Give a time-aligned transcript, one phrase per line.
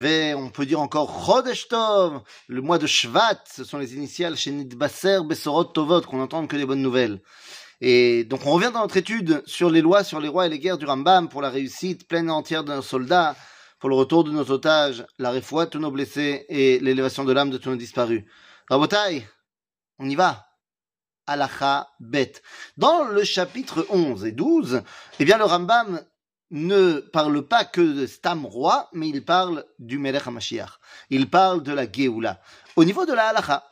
[0.00, 4.52] On peut dire encore Chodesh Tov, le mois de Shvat, ce sont les initiales chez
[4.52, 7.20] Nidbaser Besorot Tovot, qu'on n'entende que des bonnes nouvelles.
[7.80, 10.60] Et donc on revient dans notre étude sur les lois, sur les rois et les
[10.60, 13.34] guerres du Rambam pour la réussite pleine et entière d'un soldat,
[13.80, 17.32] pour le retour de nos otages, la réfoua de tous nos blessés et l'élévation de
[17.32, 18.22] l'âme de tous nos disparus.
[18.70, 19.26] Rabotai,
[19.98, 20.46] on y va.
[21.26, 22.34] Alacha Bet.
[22.76, 24.82] Dans le chapitre 11 et 12,
[25.18, 26.00] eh bien le Rambam
[26.51, 30.79] ne parle pas que de Stam roi, mais il parle du Melech HaMashiach.
[31.09, 32.39] Il parle de la Géoula.
[32.75, 33.63] Au niveau de la halacha.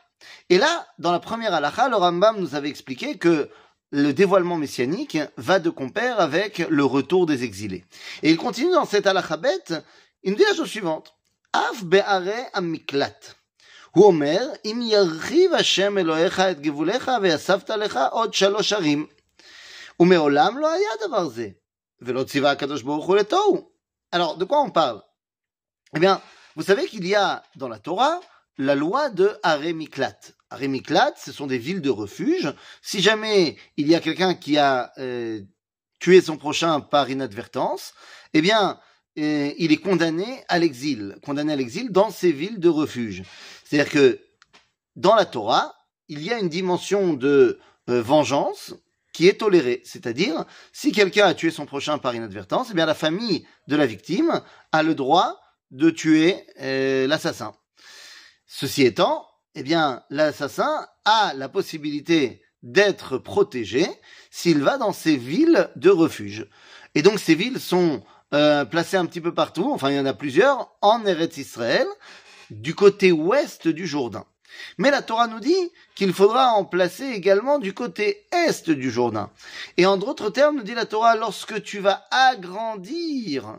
[0.49, 3.49] Et là, dans la première halacha, le Rambam nous avait expliqué que
[3.91, 7.85] le dévoilement messianique va de compère avec le retour des exilés.
[8.23, 9.73] Et il continue dans cette halacha bête,
[10.23, 11.13] il nous dit la chose suivante.
[11.53, 13.35] Af be'are amiklat.
[13.91, 19.07] הוא אומר, אם ירחיב השם אלוהיך את גבוליך ויסבת לך עוד שלוש ערים.
[19.99, 21.49] ומעולם לא היה דבר זה.
[24.12, 25.02] alors, de quoi on parle?
[25.94, 26.20] Eh bien,
[26.56, 28.20] vous savez qu'il y a dans la Torah
[28.58, 30.18] la loi de Harémiklat.
[30.50, 32.52] Harémiklat, ce sont des villes de refuge.
[32.82, 35.40] Si jamais il y a quelqu'un qui a euh,
[35.98, 37.94] tué son prochain par inadvertance,
[38.32, 38.80] eh bien,
[39.18, 43.22] euh, il est condamné à l'exil, condamné à l'exil dans ces villes de refuge.
[43.64, 44.20] C'est-à-dire que
[44.94, 45.74] dans la Torah,
[46.08, 48.74] il y a une dimension de euh, vengeance
[49.16, 49.80] qui est tolérée.
[49.82, 53.86] C'est-à-dire, si quelqu'un a tué son prochain par inadvertance, eh bien la famille de la
[53.86, 57.54] victime a le droit de tuer euh, l'assassin.
[58.46, 63.86] Ceci étant, eh bien l'assassin a la possibilité d'être protégé
[64.30, 66.46] s'il va dans ces villes de refuge.
[66.94, 70.04] Et donc ces villes sont euh, placées un petit peu partout, enfin il y en
[70.04, 71.86] a plusieurs, en Eretz Israël,
[72.50, 74.26] du côté ouest du Jourdain.
[74.78, 79.30] Mais la Torah nous dit qu'il faudra en placer également du côté est du Jourdain.
[79.76, 83.58] Et en d'autres termes, nous dit la Torah, lorsque tu vas agrandir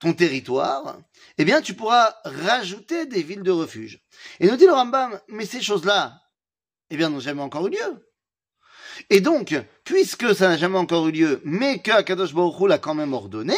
[0.00, 0.98] ton territoire,
[1.38, 4.00] eh bien, tu pourras rajouter des villes de refuge.
[4.40, 6.20] Et nous dit le Rambam, mais ces choses-là,
[6.90, 8.06] eh bien, n'ont jamais encore eu lieu.
[9.08, 9.54] Et donc,
[9.84, 13.56] puisque ça n'a jamais encore eu lieu, mais que Akadosh Baruch l'a quand même ordonné,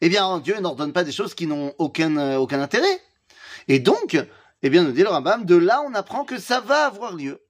[0.00, 3.02] eh bien, Dieu n'ordonne pas des choses qui n'ont aucun, euh, aucun intérêt.
[3.66, 4.16] Et donc,
[4.62, 7.40] eh bien, nous dit le Rambam, de là, on apprend que ça va avoir lieu.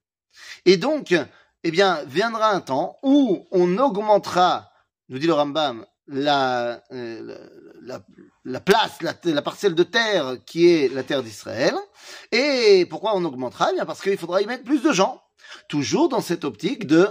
[0.65, 1.15] Et donc,
[1.63, 4.71] eh bien, viendra un temps où on augmentera,
[5.09, 7.37] nous dit le Rambam, la, euh,
[7.81, 8.01] la,
[8.43, 11.75] la, place, la, la, parcelle de terre qui est la terre d'Israël.
[12.31, 13.69] Et pourquoi on augmentera?
[13.71, 15.21] Eh bien Parce qu'il faudra y mettre plus de gens.
[15.67, 17.07] Toujours dans cette optique de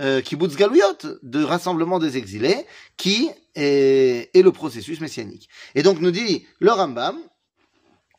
[0.00, 5.48] euh, kibbutz galuyot, de rassemblement des exilés, qui est, est le processus messianique.
[5.74, 7.18] Et donc nous dit le Rambam,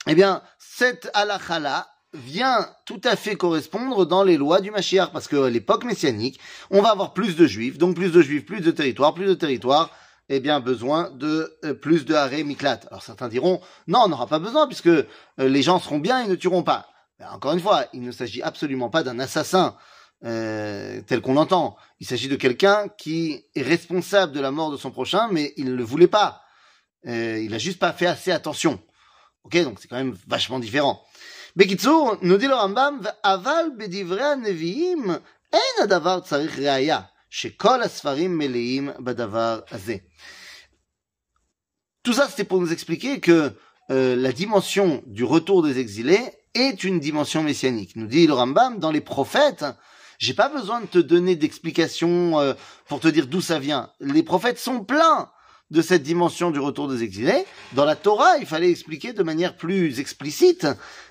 [0.08, 5.28] eh bien, cette halakha vient tout à fait correspondre dans les lois du Mashiach, parce
[5.28, 6.40] que l'époque messianique,
[6.70, 9.34] on va avoir plus de juifs, donc plus de juifs, plus de territoire, plus de
[9.34, 9.92] territoire,
[10.30, 12.82] eh bien, besoin de euh, plus de haré miklat.
[12.90, 15.06] Alors certains diront, non, on n'aura pas besoin, puisque euh,
[15.38, 16.88] les gens seront bien et ne tueront pas.
[17.20, 19.76] Mais encore une fois, il ne s'agit absolument pas d'un assassin
[20.24, 21.78] euh, tel qu'on l'entend.
[22.00, 25.66] Il s'agit de quelqu'un qui est responsable de la mort de son prochain, mais il
[25.66, 26.42] ne le voulait pas.
[27.04, 28.80] Il a juste pas fait assez attention.
[29.44, 31.04] Ok, donc c'est quand même vachement différent.
[31.56, 35.20] Bekitsur, nous dit le Rambam, aval bedivre neviim,
[35.52, 40.04] en adavar tsarich reaya, shekol asfarim meleim badavar azé.
[42.04, 43.52] Tout ça, c'était pour nous expliquer que
[43.90, 47.96] euh, la dimension du retour des exilés est une dimension messianique.
[47.96, 49.66] Nous dit le Rambam, dans les prophètes,
[50.18, 52.54] j'ai pas besoin de te donner d'explications euh,
[52.88, 53.92] pour te dire d'où ça vient.
[54.00, 55.30] Les prophètes sont pleins
[55.72, 57.46] de cette dimension du retour des exilés.
[57.74, 60.68] Dans la Torah, il fallait expliquer de manière plus explicite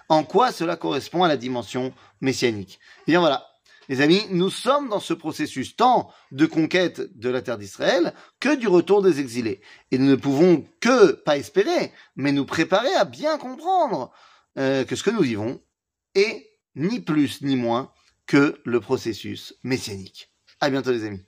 [0.08, 2.78] en quoi cela correspond à la dimension messianique.
[3.06, 3.46] Et bien voilà.
[3.88, 8.54] Les amis, nous sommes dans ce processus tant de conquête de la terre d'Israël que
[8.54, 9.62] du retour des exilés.
[9.90, 14.12] Et nous ne pouvons que, pas espérer, mais nous préparer à bien comprendre
[14.58, 15.60] euh, que ce que nous vivons
[16.14, 17.90] est ni plus ni moins
[18.26, 20.30] que le processus messianique.
[20.60, 21.24] À bientôt les amis.